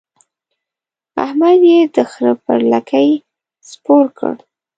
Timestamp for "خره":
2.11-2.33